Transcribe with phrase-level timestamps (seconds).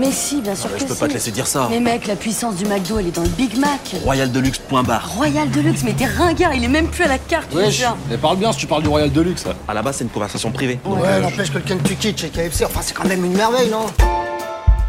[0.00, 1.00] Mais si, bien sûr Ouais, que je peux si.
[1.00, 1.68] pas te laisser dire ça.
[1.70, 3.94] Mais mec, la puissance du McDo, elle est dans le Big Mac.
[4.02, 5.10] Royal Deluxe, point barre.
[5.14, 7.96] Royal Deluxe, mais t'es ringard, il est même plus à la carte, Wesh, déjà.
[8.08, 9.44] mais parle bien si tu parles du Royal Deluxe.
[9.68, 10.80] À la base, c'est une conversation privée.
[10.86, 13.86] Ouais, n'empêche que le Kentucky chez KFC, enfin c'est quand même une merveille, non?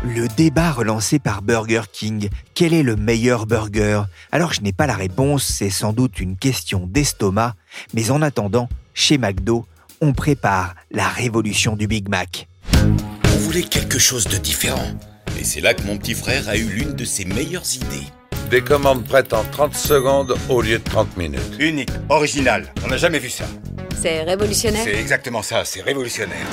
[0.03, 4.03] Le débat relancé par Burger King, quel est le meilleur burger?
[4.31, 7.53] Alors je n'ai pas la réponse, c'est sans doute une question d'estomac,
[7.93, 9.65] mais en attendant, chez McDo,
[10.01, 12.47] on prépare la révolution du Big Mac.
[13.51, 14.87] On voulait quelque chose de différent.
[15.37, 18.07] Et c'est là que mon petit frère a eu l'une de ses meilleures idées.
[18.49, 21.41] Des commandes prêtes en 30 secondes au lieu de 30 minutes.
[21.59, 22.73] Unique, original.
[22.85, 23.43] On n'a jamais vu ça.
[24.01, 24.85] C'est révolutionnaire.
[24.85, 26.47] C'est exactement ça, c'est révolutionnaire.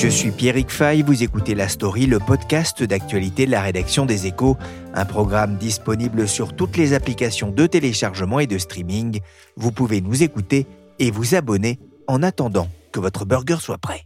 [0.00, 4.26] Je suis Pierrick Fay, vous écoutez La Story, le podcast d'actualité de la rédaction des
[4.26, 4.56] Échos,
[4.94, 9.18] un programme disponible sur toutes les applications de téléchargement et de streaming.
[9.56, 10.68] Vous pouvez nous écouter
[10.98, 14.04] et vous abonner en attendant que votre burger soit prêt.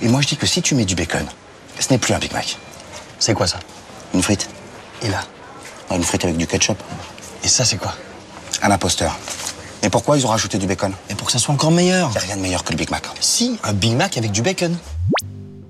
[0.00, 1.26] Et moi je dis que si tu mets du bacon,
[1.80, 2.56] ce n'est plus un Big Mac.
[3.18, 3.58] C'est quoi ça?
[4.14, 4.48] Une frite.
[5.02, 5.24] Et là?
[5.90, 6.80] Une frite avec du ketchup.
[7.42, 7.94] Et ça c'est quoi?
[8.62, 9.18] Un imposteur.
[9.82, 10.92] Et pourquoi ils ont rajouté du bacon?
[11.10, 12.10] Et pour que ça soit encore meilleur.
[12.12, 13.06] Il a rien de meilleur que le Big Mac.
[13.20, 14.76] Si, un Big Mac avec du bacon.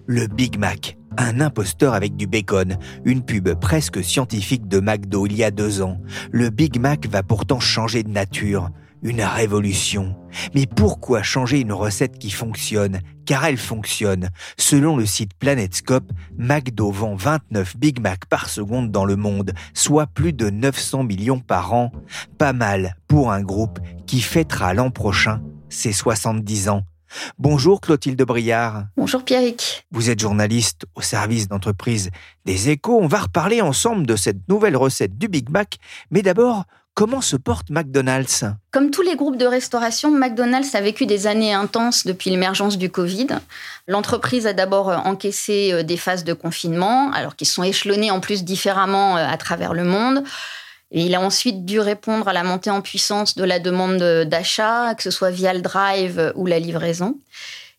[0.07, 5.37] Le Big Mac, un imposteur avec du bacon, une pub presque scientifique de McDo il
[5.37, 6.01] y a deux ans.
[6.31, 8.71] Le Big Mac va pourtant changer de nature.
[9.03, 10.17] Une révolution.
[10.57, 13.01] Mais pourquoi changer une recette qui fonctionne?
[13.27, 14.31] Car elle fonctionne.
[14.57, 20.07] Selon le site PlanetScope, McDo vend 29 Big Mac par seconde dans le monde, soit
[20.07, 21.93] plus de 900 millions par an.
[22.39, 26.83] Pas mal pour un groupe qui fêtera l'an prochain ses 70 ans.
[27.39, 28.85] Bonjour Clotilde Briard.
[28.97, 29.87] Bonjour Pierrick.
[29.91, 32.11] Vous êtes journaliste au service d'entreprise
[32.45, 32.99] des échos.
[33.01, 35.79] On va reparler ensemble de cette nouvelle recette du Big Mac.
[36.11, 36.65] Mais d'abord,
[36.95, 38.45] comment se porte McDonald's?
[38.71, 42.91] Comme tous les groupes de restauration, McDonald's a vécu des années intenses depuis l'émergence du
[42.91, 43.29] Covid.
[43.87, 48.45] L'entreprise a d'abord encaissé euh, des phases de confinement, alors qu'ils sont échelonnés en plus
[48.45, 50.25] différemment euh, à travers le monde.
[50.91, 54.94] Et il a ensuite dû répondre à la montée en puissance de la demande d'achat,
[54.94, 57.19] que ce soit via le drive ou la livraison.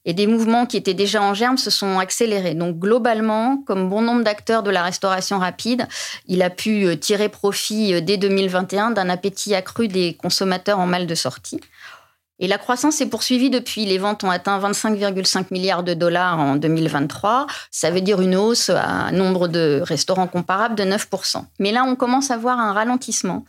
[0.05, 2.53] Et des mouvements qui étaient déjà en germe se sont accélérés.
[2.53, 5.87] Donc globalement, comme bon nombre d'acteurs de la restauration rapide,
[6.25, 11.05] il a pu euh, tirer profit dès 2021 d'un appétit accru des consommateurs en mal
[11.05, 11.59] de sortie.
[12.39, 13.85] Et la croissance s'est poursuivie depuis.
[13.85, 17.47] Les ventes ont atteint 25,5 milliards de dollars en 2023.
[17.69, 21.43] Ça veut dire une hausse à nombre de restaurants comparables de 9%.
[21.59, 23.45] Mais là, on commence à voir un ralentissement.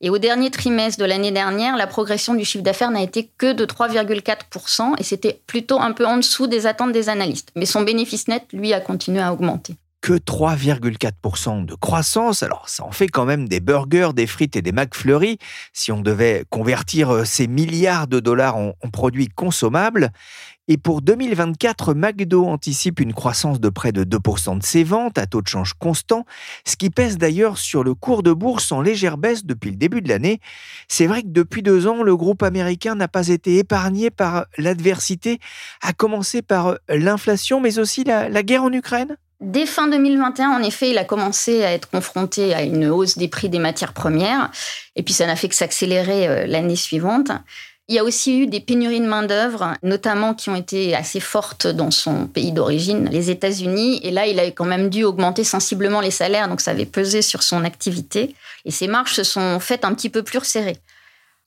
[0.00, 3.52] Et au dernier trimestre de l'année dernière, la progression du chiffre d'affaires n'a été que
[3.52, 7.50] de 3,4%, et c'était plutôt un peu en dessous des attentes des analystes.
[7.56, 12.42] Mais son bénéfice net, lui, a continué à augmenter que 3,4% de croissance.
[12.42, 15.38] Alors, ça en fait quand même des burgers, des frites et des McFlurry.
[15.72, 20.12] Si on devait convertir euh, ces milliards de dollars en, produits consommables.
[20.68, 25.26] Et pour 2024, McDo anticipe une croissance de près de 2% de ses ventes à
[25.26, 26.26] taux de change constant,
[26.66, 30.02] ce qui pèse d'ailleurs sur le cours de bourse en légère baisse depuis le début
[30.02, 30.38] de l'année.
[30.86, 35.38] C'est vrai que depuis deux ans, le groupe américain n'a pas été épargné par l'adversité,
[35.80, 39.16] à commencer par l'inflation, mais aussi la guerre en Ukraine.
[39.44, 43.28] Dès fin 2021, en effet, il a commencé à être confronté à une hausse des
[43.28, 44.50] prix des matières premières,
[44.96, 47.30] et puis ça n'a fait que s'accélérer l'année suivante.
[47.88, 51.66] Il y a aussi eu des pénuries de main-d'œuvre, notamment qui ont été assez fortes
[51.66, 54.00] dans son pays d'origine, les États-Unis.
[54.02, 57.20] Et là, il a quand même dû augmenter sensiblement les salaires, donc ça avait pesé
[57.20, 58.34] sur son activité.
[58.64, 60.78] Et ses marges se sont faites un petit peu plus resserrées.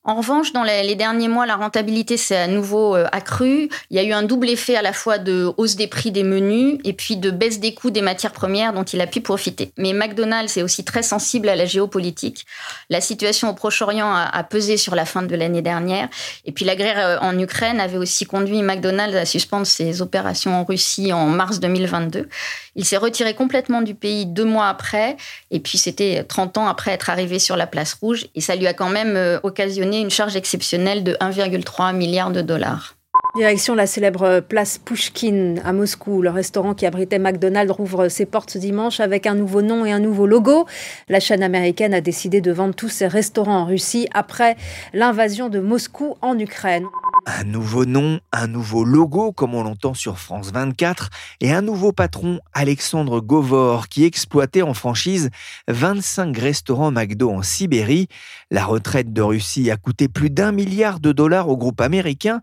[0.08, 3.68] En revanche, dans les derniers mois, la rentabilité s'est à nouveau euh, accrue.
[3.90, 6.24] Il y a eu un double effet à la fois de hausse des prix des
[6.24, 9.74] menus et puis de baisse des coûts des matières premières dont il a pu profiter.
[9.76, 12.46] Mais McDonald's est aussi très sensible à la géopolitique.
[12.90, 16.08] La situation au Proche-Orient a, pesé sur la fin de l'année dernière.
[16.46, 20.64] Et puis la guerre en Ukraine avait aussi conduit McDonald's à suspendre ses opérations en
[20.64, 22.30] Russie en mars 2022.
[22.78, 25.18] Il s'est retiré complètement du pays deux mois après.
[25.52, 28.28] Et puis c'était 30 ans après être arrivé sur la place rouge.
[28.36, 32.98] Et ça lui a quand même occasionné une charge exceptionnelle de 1,3 milliard de dollars.
[33.36, 36.24] Direction la célèbre place Pushkin à Moscou.
[36.24, 40.00] Le restaurant qui abritait McDonald's rouvre ses portes dimanche avec un nouveau nom et un
[40.00, 40.66] nouveau logo.
[41.08, 44.58] La chaîne américaine a décidé de vendre tous ses restaurants en Russie après
[44.94, 46.86] l'invasion de Moscou en Ukraine.
[47.30, 51.10] Un nouveau nom, un nouveau logo, comme on l'entend sur France 24,
[51.42, 55.30] et un nouveau patron, Alexandre Govor, qui exploitait en franchise
[55.68, 58.08] 25 restaurants McDo en Sibérie.
[58.50, 62.40] La retraite de Russie a coûté plus d'un milliard de dollars au groupe américain.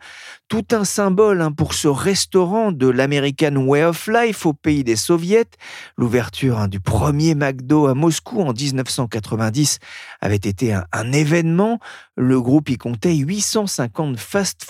[0.49, 4.97] Tout un symbole hein, pour ce restaurant de l'American Way of Life au pays des
[4.97, 5.49] soviets.
[5.97, 9.79] L'ouverture hein, du premier McDo à Moscou en 1990
[10.21, 11.79] avait été un, événement.
[12.17, 14.19] Le groupe y comptait 850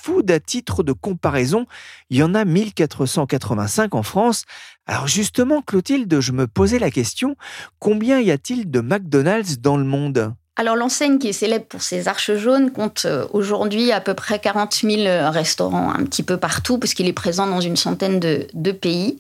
[0.04, 1.66] fast-food à titre de comparaison.
[2.10, 4.44] Il y en a 1485 en France.
[4.86, 7.36] Alors justement, Clotilde, je me posais la question,
[7.78, 10.34] combien y a-t-il de McDonald's dans le monde?
[10.56, 14.38] Alors l'enseigne qui est célèbre pour ses arches jaunes compte euh, aujourd'hui à peu près
[14.38, 19.18] 40 000 restaurants un petit peu partout puisqu'il est présent dans une centaine de, pays.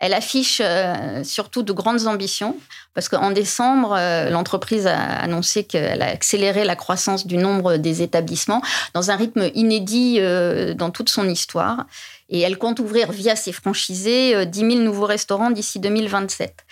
[0.00, 2.56] Elle affiche euh, surtout de grandes ambitions
[2.94, 8.02] parce qu'en décembre, euh, l'entreprise a annoncé qu'elle a accéléré la croissance du nombre des
[8.02, 8.62] établissements
[8.92, 10.20] dans un rythme inédit
[10.76, 11.86] dans toute son histoire.
[12.30, 16.64] Et elle compte ouvrir via ses franchisés 10 000 nouveaux restaurants d'ici 2027.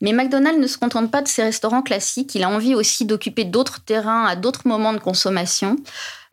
[0.00, 3.44] Mais McDonald's ne se contente pas de ses restaurants classiques, il a envie aussi d'occuper
[3.44, 5.76] d'autres terrains à d'autres moments de consommation.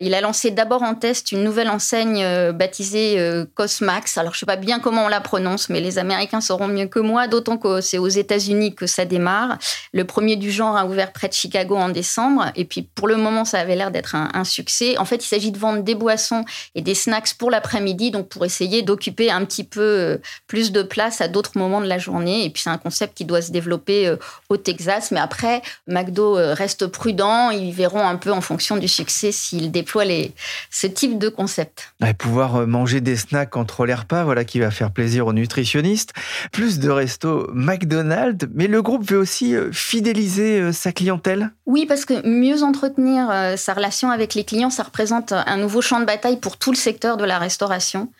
[0.00, 4.18] Il a lancé d'abord en test une nouvelle enseigne euh, baptisée euh, Cosmax.
[4.18, 6.86] Alors, je ne sais pas bien comment on la prononce, mais les Américains sauront mieux
[6.86, 9.58] que moi, d'autant que c'est aux États-Unis que ça démarre.
[9.94, 12.52] Le premier du genre a ouvert près de Chicago en décembre.
[12.56, 14.98] Et puis, pour le moment, ça avait l'air d'être un, succès.
[14.98, 16.44] En fait, il s'agit de vendre des boissons
[16.74, 20.82] et des snacks pour l'après-midi, donc pour essayer d'occuper un petit peu euh, plus de
[20.82, 22.44] place à d'autres moments de la journée.
[22.44, 24.14] Et puis, c'est un concept qui doit se développer
[24.50, 25.10] au Texas.
[25.10, 27.50] Mais après, McDo reste prudent.
[27.50, 30.32] Ils verront un peu en fonction du succès s'il déploie les,
[30.70, 31.92] ce type de concept.
[32.04, 35.32] Et pouvoir euh, manger des snacks entre les repas, voilà qui va faire plaisir aux
[35.32, 36.12] nutritionnistes.
[36.50, 41.86] Plus de restos McDonald's, mais le groupe veut aussi euh, fidéliser euh, sa clientèle Oui,
[41.86, 46.04] parce que mieux entretenir sa relation avec les clients, ça représente un nouveau champ de
[46.04, 48.10] bataille pour tout le secteur de la restauration.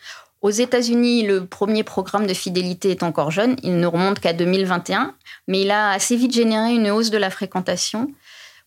[0.41, 5.15] Aux États-Unis, le premier programme de fidélité est encore jeune, il ne remonte qu'à 2021,
[5.47, 8.11] mais il a assez vite généré une hausse de la fréquentation.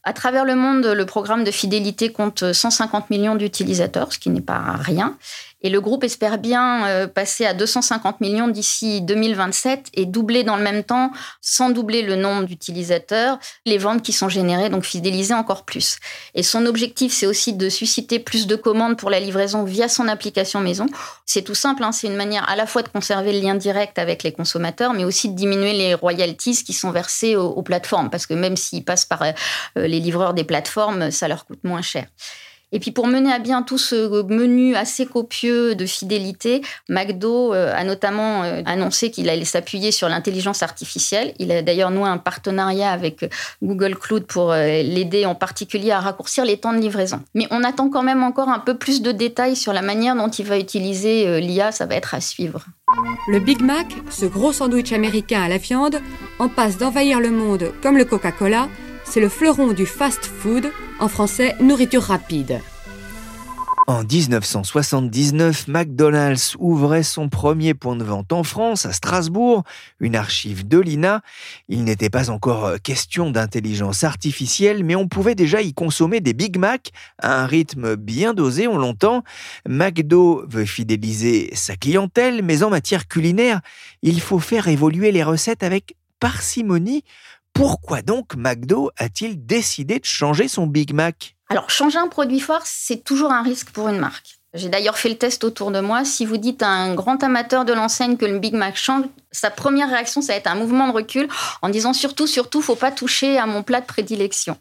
[0.02, 4.40] À travers le monde, le programme de fidélité compte 150 millions d'utilisateurs, ce qui n'est
[4.40, 5.18] pas rien.
[5.62, 10.56] Et le groupe espère bien euh, passer à 250 millions d'ici 2027 et doubler dans
[10.56, 11.10] le même temps,
[11.40, 15.98] sans doubler le nombre d'utilisateurs, les ventes qui sont générées, donc fidéliser encore plus.
[16.34, 20.08] Et son objectif, c'est aussi de susciter plus de commandes pour la livraison via son
[20.08, 20.86] application maison.
[21.26, 23.98] C'est tout simple, hein, c'est une manière à la fois de conserver le lien direct
[23.98, 28.10] avec les consommateurs, mais aussi de diminuer les royalties qui sont versées aux, aux plateformes,
[28.10, 29.32] parce que même s'ils passent par euh,
[29.76, 32.06] les livreurs des plateformes, ça leur coûte moins cher.
[32.72, 37.74] Et puis pour mener à bien tout ce menu assez copieux de fidélité, McDo euh,
[37.74, 41.34] a notamment euh, annoncé qu'il allait s'appuyer sur l'intelligence artificielle.
[41.38, 43.28] Il a d'ailleurs noué un partenariat avec
[43.62, 47.22] Google Cloud pour euh, l'aider en particulier à raccourcir les temps de livraison.
[47.34, 50.28] Mais on attend quand même encore un peu plus de détails sur la manière dont
[50.28, 52.64] il va utiliser l'IA, ça va être à suivre.
[53.28, 56.00] Le Big Mac, ce gros sandwich américain à la viande,
[56.38, 58.68] en passe d'envahir le monde comme le Coca-Cola
[59.10, 60.70] c'est le fleuron du fast-food,
[61.00, 62.60] en français nourriture rapide.
[63.88, 69.64] En 1979, McDonald's ouvrait son premier point de vente en France, à Strasbourg,
[69.98, 71.22] une archive de l'INA.
[71.68, 76.32] Il n'était pas encore euh, question d'intelligence artificielle, mais on pouvait déjà y consommer des
[76.32, 79.24] Big Mac à un rythme bien dosé, on l'entend.
[79.68, 83.60] McDo veut fidéliser sa clientèle, mais en matière culinaire,
[84.02, 87.02] il faut faire évoluer les recettes avec parcimonie
[87.52, 91.36] pourquoi donc McDo a-t-il décidé de changer son Big Mac?
[91.48, 94.40] Alors, changer un produit fort, c'est toujours un risque pour une marque.
[94.52, 96.04] J'ai d'ailleurs fait le test autour de moi.
[96.04, 99.50] Si vous dites à un grand amateur de l'enseigne que le Big Mac change, sa
[99.50, 101.28] première réaction, ça va être un mouvement de recul
[101.62, 104.56] en disant surtout, surtout, faut pas toucher à mon plat de prédilection.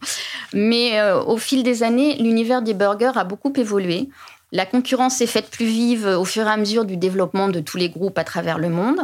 [0.53, 4.09] Mais euh, au fil des années, l'univers des burgers a beaucoup évolué.
[4.51, 7.77] La concurrence s'est faite plus vive au fur et à mesure du développement de tous
[7.77, 9.01] les groupes à travers le monde.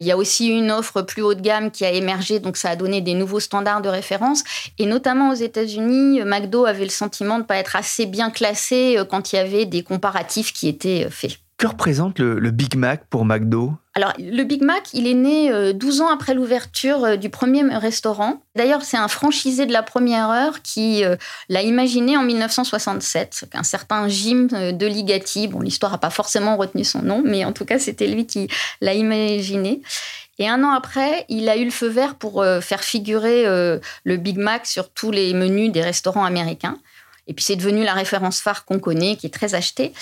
[0.00, 2.70] Il y a aussi une offre plus haut de gamme qui a émergé, donc ça
[2.70, 4.44] a donné des nouveaux standards de référence.
[4.78, 8.98] Et notamment aux États-Unis, McDo avait le sentiment de ne pas être assez bien classé
[8.98, 11.38] euh, quand il y avait des comparatifs qui étaient euh, faits.
[11.62, 13.74] Que représente le, Big Mac pour McDo?
[13.94, 17.62] Alors, le Big Mac, il est né 12 euh, ans après l'ouverture euh, du premier
[17.76, 18.42] restaurant.
[18.56, 21.14] D'ailleurs, c'est un franchisé de la première heure qui euh,
[21.48, 23.44] l'a imaginé en 1967.
[23.52, 25.46] Un certain Jim de Ligati.
[25.46, 28.48] Bon, l'histoire n'a pas forcément retenu son nom, mais en tout cas, c'était lui qui
[28.80, 29.82] l'a imaginé.
[30.40, 34.36] Et un an après, il a eu le feu vert pour faire figurer le Big
[34.36, 36.78] Mac sur tous les menus des restaurants américains.
[37.28, 39.92] Et puis, c'est devenu la référence phare qu'on connaît, qui est très achetée.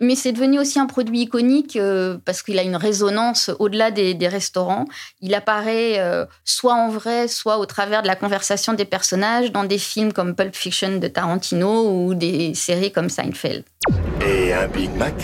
[0.00, 4.28] Mais c'est devenu aussi un produit iconique euh, parce qu'il a une résonance au-delà des,
[4.28, 4.86] restaurants.
[5.20, 9.64] Il apparaît euh, soit en vrai, soit au travers de la conversation des personnages dans
[9.64, 13.64] des films comme Pulp Fiction de Tarantino ou des séries comme Seinfeld.
[14.24, 15.14] Et un Big Mac?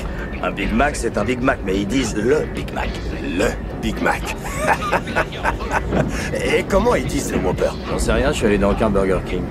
[0.42, 2.88] Un Big Mac, c'est un Big Mac, mais ils disent le Big Mac.
[3.22, 3.48] Le
[3.80, 4.22] Big Mac.
[6.34, 9.20] Et comment ils disent le Whopper J'en sais rien, je suis allé dans aucun Burger
[9.26, 9.42] King.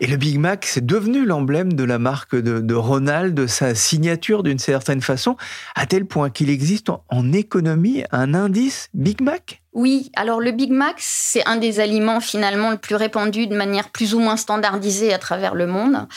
[0.00, 4.42] Et le Big Mac, c'est devenu l'emblème de la marque de, Ronald, de sa signature
[4.42, 5.36] d'une certaine façon,
[5.74, 9.62] à tel point qu'il existe en, économie un indice Big Mac?
[9.76, 13.90] Oui, alors le Big Mac, c'est un des aliments finalement le plus répandu de manière
[13.90, 16.08] plus ou moins standardisée à travers le monde.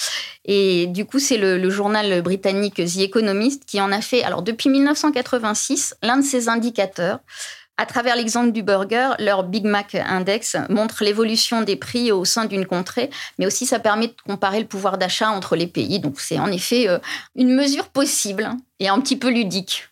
[0.46, 4.70] Et du coup, c'est le, journal britannique The Economist qui en a fait, alors depuis
[4.70, 7.20] 1986, l'un de ses indicateurs.
[7.76, 12.46] À travers l'exemple du burger, leur Big Mac Index montre l'évolution des prix au sein
[12.46, 16.00] d'une contrée, mais aussi ça permet de comparer le pouvoir d'achat entre les pays.
[16.00, 16.98] Donc c'est en effet euh,
[17.36, 19.90] une mesure possible et un petit peu ludique.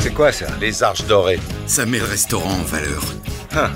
[0.00, 0.46] C'est quoi ça?
[0.60, 3.02] Les arches dorées Ça met le restaurant en valeur.
[3.54, 3.70] Hein.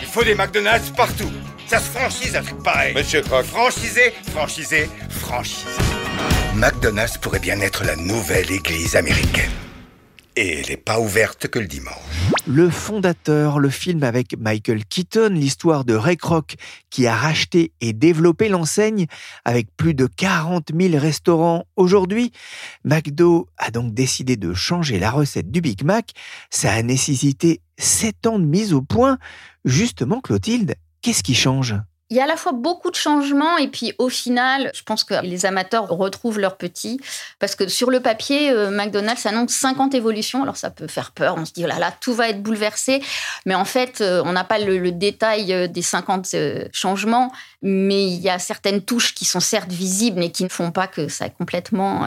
[0.00, 1.30] Il faut des McDonald's partout.
[1.66, 2.94] Ça se franchise un truc pareil.
[2.94, 3.44] Monsieur Croc.
[3.44, 5.66] Franchisé, franchisé, franchisé.
[6.54, 9.50] McDonald's pourrait bien être la nouvelle église américaine.
[10.40, 11.96] Et elle n'est pas ouverte que le dimanche.
[12.46, 16.54] Le fondateur, le film avec Michael Keaton, l'histoire de Ray Kroc
[16.90, 19.06] qui a racheté et développé l'enseigne
[19.44, 22.30] avec plus de 40 000 restaurants aujourd'hui.
[22.84, 26.12] McDo a donc décidé de changer la recette du Big Mac.
[26.50, 29.18] Ça a nécessité 7 ans de mise au point.
[29.64, 31.74] Justement, Clotilde, qu'est-ce qui change?
[32.10, 35.04] Il y a à la fois beaucoup de changements et puis au final, je pense
[35.04, 37.00] que les amateurs retrouvent leur petit
[37.38, 40.42] parce que sur le papier, euh, McDonald's annonce 50 évolutions.
[40.42, 43.02] Alors ça peut faire peur, on se dit oh là là, tout va être bouleversé,
[43.44, 46.34] mais en fait, euh, on n'a pas le, détail euh, des 50
[46.72, 50.70] changements, mais il y a certaines touches qui sont certes visibles mais qui ne font
[50.70, 52.06] pas que ça a complètement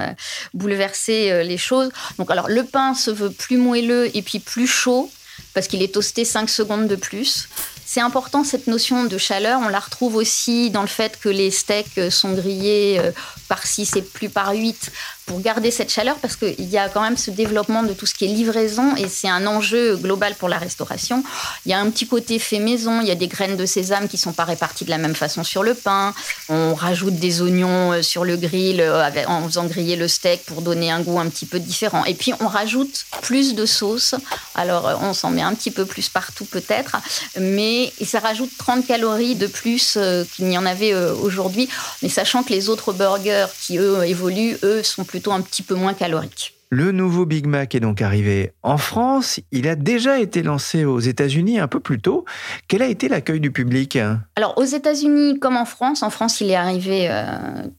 [0.53, 1.91] bouleversé les choses.
[2.17, 5.11] Donc alors le pain se veut plus moelleux et puis plus chaud
[5.53, 7.47] parce qu'il est toasté 5 secondes de plus.
[7.93, 9.59] C'est important cette notion de chaleur.
[9.61, 13.11] On la retrouve aussi dans le fait que les steaks sont grillés euh,
[13.49, 14.93] par 6 et plus par 8
[15.25, 18.13] pour garder cette chaleur parce qu'il y a quand même ce développement de tout ce
[18.13, 21.23] qui est livraison et c'est un enjeu global pour la restauration.
[21.65, 24.07] Il y a un petit côté fait maison, il y a des graines de sésame
[24.07, 26.13] qui sont pas réparties de la même façon sur le pain.
[26.49, 30.61] On rajoute des oignons euh, sur le grill euh, en faisant griller le steak pour
[30.61, 32.03] donner un goût un petit peu différent.
[32.05, 34.15] Et puis on rajoute plus de sauce.
[34.55, 36.97] Alors euh, on s'en met un petit peu plus partout peut-être,
[37.39, 39.97] mais ça rajoute 30 calories de plus
[40.35, 41.69] qu'il n'y en avait aujourd'hui.
[42.01, 45.75] Mais sachant que les autres burgers qui eux évoluent, eux sont plus un petit peu
[45.75, 46.53] moins calorique.
[46.73, 49.41] Le nouveau Big Mac est donc arrivé en France.
[49.51, 52.23] Il a déjà été lancé aux États-Unis un peu plus tôt.
[52.69, 53.99] Quel a été l'accueil du public?
[54.37, 57.25] Alors, aux États-Unis comme en France, en France, il est arrivé euh,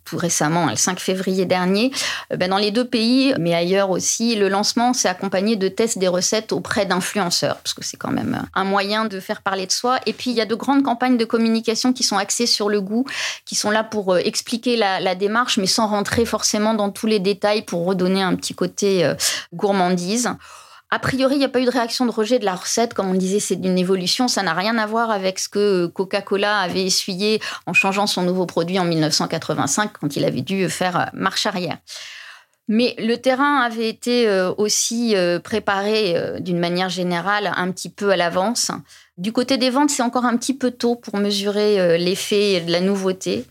[0.05, 1.91] tout récemment, le 5 février dernier.
[2.35, 5.97] Euh, ben, dans les deux pays, mais ailleurs aussi, le lancement s'est accompagné de tests
[5.97, 9.73] des recettes auprès d'influenceurs, parce que c'est quand même un moyen de faire parler de
[9.73, 10.01] soi.
[10.05, 12.83] Et puis, il y a de grandes campagnes de communication qui sont axées sur le
[12.83, 13.07] goût,
[13.47, 17.21] qui sont là pour euh, expliquer la démarche, mais sans rentrer forcément dans tous les
[17.21, 19.15] détails pour redonner un petit côté euh,
[19.53, 20.31] gourmandise.
[20.91, 22.93] A priori, il n'y a pas eu de réaction de rejet de la recette.
[22.93, 24.29] Comme on disait, c'est une évolution.
[24.29, 28.45] Ça n'a rien à voir avec ce que Coca-Cola avait essuyé en changeant son nouveau
[28.45, 31.79] produit en 1985, quand il avait dû faire euh, marche arrière.
[32.69, 38.17] Mais le terrain avait été euh, aussi préparé d'une manière générale un petit peu à
[38.17, 38.71] l'avance.
[39.17, 42.81] Du côté des ventes, c'est encore un petit peu tôt pour mesurer l'effet de la
[42.81, 43.47] nouveauté.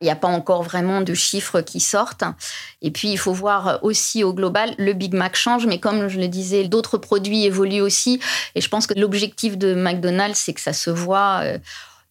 [0.00, 2.24] Il n'y a pas encore vraiment de chiffres qui sortent.
[2.82, 6.18] Et puis, il faut voir aussi au global, le Big Mac change, mais comme je
[6.18, 8.20] le disais, d'autres produits évoluent aussi.
[8.54, 11.58] Et je pense que l'objectif de McDonald's, c'est que ça se voit euh,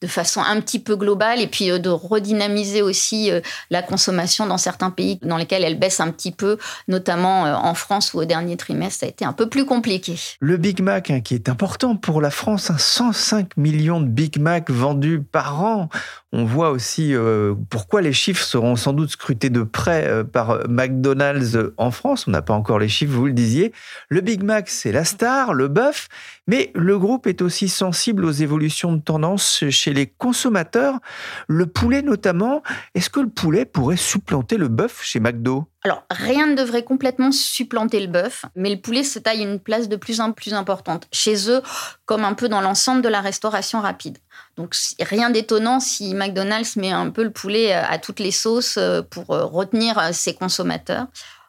[0.06, 4.46] de façon un petit peu globale et puis euh, de redynamiser aussi euh, la consommation
[4.46, 6.58] dans certains pays dans lesquels elle baisse un petit peu,
[6.88, 10.16] notamment en France où au dernier trimestre ça a été un peu plus compliqué.
[10.40, 14.40] Le Big Mac hein, qui est important pour la France, 105 hein, millions de Big
[14.40, 15.90] Mac vendus par an.
[16.38, 20.68] On voit aussi euh, pourquoi les chiffres seront sans doute scrutés de près euh, par
[20.68, 22.28] McDonald's en France.
[22.28, 23.72] On n'a pas encore les chiffres, vous le disiez.
[24.10, 26.10] Le Big Mac, c'est la star, le bœuf,
[26.48, 31.00] mais le groupe est aussi sensible aux évolutions de tendance chez les consommateurs.
[31.48, 32.62] Le poulet notamment,
[32.94, 35.68] est-ce que le poulet pourrait supplanter le bœuf chez McDo?
[35.86, 39.88] Alors, rien ne devrait complètement supplanter le bœuf, mais le poulet se taille une place
[39.88, 41.62] de plus en plus importante chez eux,
[42.06, 44.18] comme un peu dans l'ensemble de la restauration rapide.
[44.58, 49.04] Donc, rien d'étonnant si McDonald's met un peu le poulet à toutes les sauces euh,
[49.04, 51.06] pour euh, retenir euh, ses consommateurs.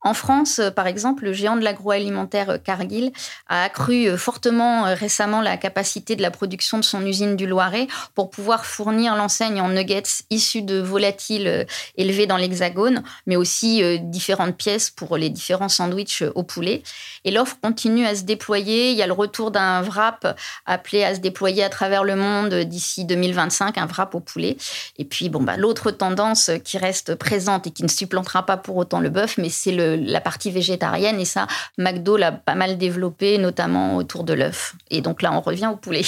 [0.07, 3.11] En France, euh, par exemple, le géant de l'agroalimentaire euh, Cargill
[3.49, 7.89] a accru euh, fortement récemment la capacité de la production de son usine du Loiret
[8.15, 14.57] pour pouvoir fournir l'enseigne en nuggets issus de volatiles élevés dans l'Hexagone, mais aussi différentes
[14.57, 16.83] pièces pour les différents sandwichs au poulet.
[17.25, 18.93] Et l'offre continue à se déployer.
[18.93, 22.55] Il y a le retour d'un wrap appelé à se déployer à travers le monde
[22.55, 24.57] d'ici 2025, un wrap au poulet.
[24.99, 28.77] Et puis, bon, bah, l'autre tendance qui reste présente et qui ne supplantera pas pour
[28.77, 31.21] autant le bœuf, mais c'est la partie végétarienne.
[31.21, 31.47] Et ça,
[31.79, 34.75] McDo l'a pas mal développé, notamment autour de l'œuf.
[34.91, 36.05] Et donc là, on revient au poulet.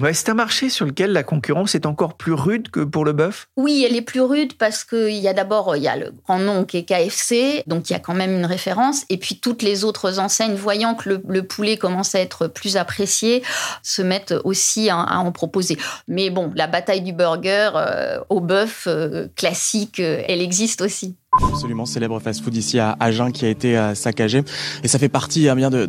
[0.00, 3.12] Ouais, c'est un marché sur lequel la concurrence est encore plus rude que pour le
[3.12, 3.48] bœuf?
[3.56, 6.38] Oui, elle est plus rude parce qu'il y a d'abord il y a le grand
[6.38, 9.04] nom qui est KFC, donc il y a quand même une référence.
[9.10, 13.42] Et puis toutes les autres enseignes, voyant que le, poulet commence à être plus apprécié,
[13.82, 15.76] se mettent aussi à, en proposer.
[16.08, 21.16] Mais bon, la bataille du burger euh, au bœuf euh, classique, euh, elle existe aussi.
[21.40, 24.42] Absolument célèbre fast-food ici à Agen qui a été euh, saccagé.
[24.82, 25.88] Et ça fait partie hein, bien de,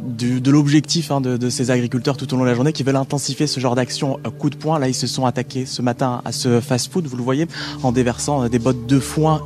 [0.49, 3.45] l'objectif hein, de, de, ces agriculteurs tout au long de la journée qui veulent intensifier
[3.45, 4.79] ce genre d'action euh, coup de poing.
[4.79, 7.47] Là, ils se sont attaqués ce matin à ce fast-food, vous le voyez,
[7.83, 9.41] en déversant euh, des bottes de foin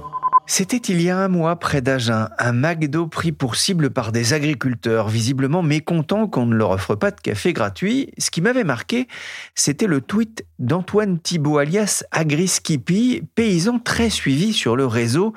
[0.50, 4.34] c'était il y a un mois près d'Agen, un McDo pris pour cible par des
[4.34, 8.14] agriculteurs, visiblement mécontents qu'on ne leur offre pas de café gratuit.
[8.18, 9.08] Ce qui m'avait marqué,
[9.56, 15.34] c'était le tweet d'Antoine Thibault alias Agriskippy, paysan très suivi sur le réseau.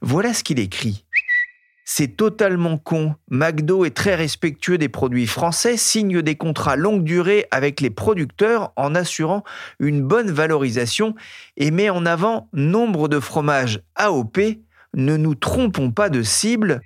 [0.00, 1.04] Voilà ce qu'il écrit.
[1.84, 3.14] C'est totalement con.
[3.28, 8.72] McDo est très respectueux des produits français, signe des contrats longue durée avec les producteurs
[8.76, 9.42] en assurant
[9.80, 11.14] une bonne valorisation
[11.56, 14.38] et met en avant nombre de fromages AOP.
[14.94, 16.82] Ne nous trompons pas de cible.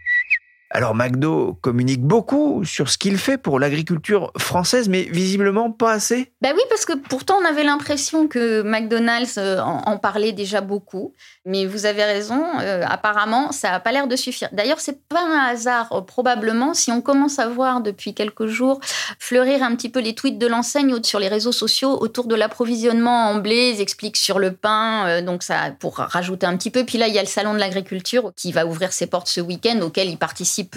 [0.77, 6.35] Alors McDo communique beaucoup sur ce qu'il fait pour l'agriculture française, mais visiblement pas assez.
[6.43, 11.15] Ben oui, parce que pourtant on avait l'impression que McDonald's euh, en, parlait déjà beaucoup.
[11.47, 14.51] Mais vous avez raison, euh, apparemment ça n'a pas l'air de suffire.
[14.53, 18.79] D'ailleurs, c'est pas un hasard, euh, probablement, si on commence à voir depuis quelques jours
[19.19, 23.31] fleurir un petit peu les tweets de l'enseigne sur les réseaux sociaux autour de l'approvisionnement
[23.31, 26.85] en blé, ils expliquent sur le pain, donc ça pour rajouter un petit peu.
[26.85, 29.41] Puis là, il y a le salon de l'agriculture qui va ouvrir ses portes ce
[29.41, 30.19] week-end, auquel il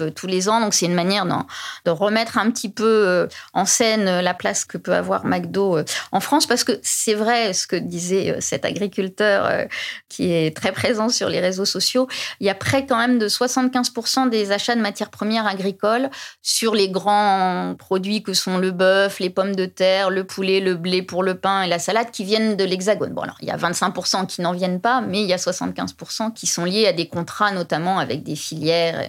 [0.00, 0.60] euh, tous les ans.
[0.60, 1.26] Donc c'est une manière
[1.84, 5.78] de remettre un petit peu euh, en scène euh, la place que peut avoir McDo
[6.12, 9.66] en France, parce que c'est vrai ce que disait cet agriculteur
[10.08, 12.08] qui est très présent sur les réseaux sociaux.
[12.40, 16.10] Il y a près quand même de 75% des achats de matières premières agricoles
[16.42, 20.74] sur les grands produits que sont le bœuf, les pommes de terre, le poulet, le
[20.74, 23.12] blé pour le pain et la salade qui viennent de l'Hexagone.
[23.12, 26.32] Bon alors il y a 25% qui n'en viennent pas, mais il y a 75%
[26.32, 29.08] qui sont liés à des contrats notamment avec des filières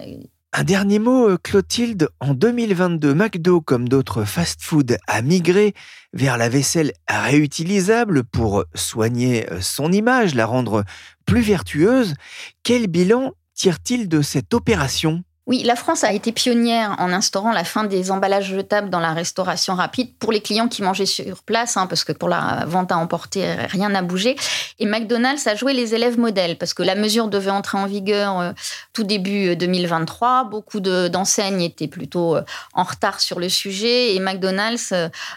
[0.52, 2.08] un dernier mot, euh, Clotilde.
[2.20, 5.74] En 2022, McDo, comme d'autres fast-food, a migré
[6.12, 10.84] vers la vaisselle réutilisable pour soigner euh, son image, la rendre
[11.24, 12.14] plus vertueuse.
[12.62, 15.24] Quel bilan tire-t-il de cette opération?
[15.48, 19.12] Oui, la France a été pionnière en instaurant la fin des emballages jetables dans la
[19.12, 22.92] restauration rapide pour les clients qui mangeaient sur place, hein, parce que pour la vente
[22.92, 24.36] à emporter, rien n'a bougé.
[24.78, 28.38] Et McDonald's a joué les élèves modèles, parce que la mesure devait entrer en vigueur
[28.38, 28.52] euh,
[28.92, 30.28] tout début 2023.
[30.28, 32.42] Euh, Beaucoup d'enseignes étaient plutôt euh,
[32.74, 34.94] en retard sur le sujet, et McDonald's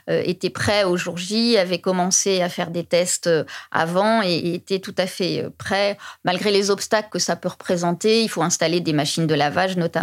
[0.07, 3.29] était prêt au jour J, avait commencé à faire des tests
[3.71, 8.21] avant et était tout à fait prêt, malgré les obstacles que ça peut représenter.
[8.21, 9.94] Il faut installer des machines de lavage, notamment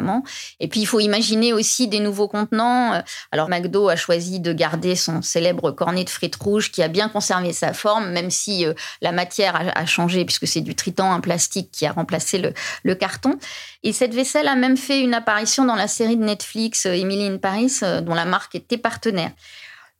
[0.61, 2.95] et puis, il faut imaginer aussi des nouveaux contenants.
[2.95, 3.01] Euh,
[3.31, 7.09] alors, McDo a choisi de garder son célèbre cornet de frites rouges qui a bien
[7.09, 11.21] conservé sa forme, même si euh, la matière a, changé, puisque c'est du tritan, un
[11.21, 13.39] plastique qui a remplacé le, le, carton.
[13.83, 17.27] Et cette vaisselle a même fait une apparition dans la série de Netflix euh, Emily
[17.27, 19.31] in Paris, dont la marque était partenaire.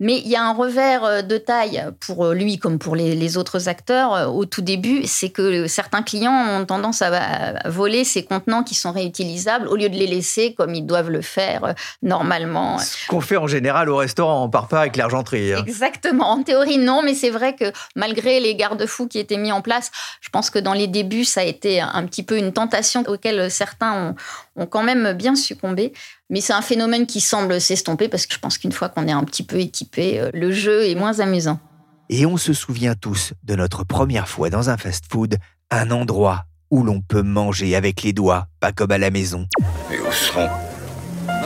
[0.03, 3.37] Mais il y a un revers euh, de taille pour euh, lui comme pour les,
[3.37, 8.25] autres acteurs euh, au tout début, c'est que certains clients ont tendance à voler ces
[8.25, 12.79] contenants qui sont réutilisables au lieu de les laisser comme ils doivent le faire normalement.
[12.79, 15.55] Ce qu'on fait en général au restaurant, on part pas avec l'argenterie.
[15.55, 15.63] Hein.
[15.67, 16.31] Exactement.
[16.31, 19.93] En théorie, non, mais c'est vrai que malgré les garde-fous qui étaient mis en place,
[20.21, 23.51] je pense que dans les débuts, ça a été un petit peu une tentation auquel
[23.53, 24.15] certains ont,
[24.57, 25.93] ont quand même bien succombé.
[26.33, 29.13] Mais c'est un phénomène qui semble s'estomper parce que je pense qu'une fois qu'on est
[29.13, 31.61] un petit peu équipé, euh, le jeu est moins amusant.
[32.09, 35.37] Et on se souvient tous de notre première fois dans un fast-food,
[35.71, 39.47] un endroit où l'on peut manger avec les doigts, pas comme à la maison.
[39.93, 40.49] Et où seront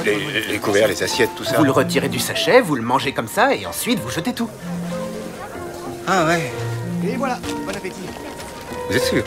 [0.05, 1.59] les, les, couverts, les assiettes, tout ça?
[1.59, 4.49] Vous le retirez du sachet, vous le mangez comme ça, et ensuite vous jetez tout.
[6.07, 6.53] Ah ouais.
[7.05, 7.96] Et voilà, bon appétit.
[8.88, 9.25] Vous êtes sûr?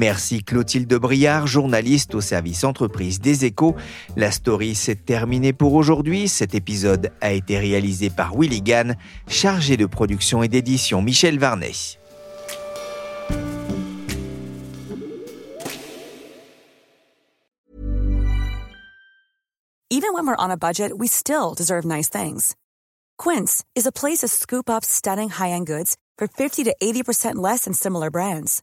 [0.00, 3.76] Merci Clotilde Briard, journaliste au service entreprise des échos.
[4.16, 6.26] La story s'est terminée pour aujourd'hui.
[6.26, 8.96] Cet épisode a été réalisé par Willy Gann,
[9.28, 11.98] chargé de production et d'édition Michel Varnet.
[19.90, 22.56] Even when we're on a budget, we still deserve nice things.
[23.18, 27.64] Quince is a place to scoop up stunning high-end goods for 50 to 80% less
[27.64, 28.62] than similar brands.